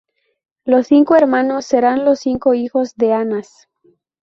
[0.65, 3.69] Los cinco hermanos serán los cinco hijos de Anás.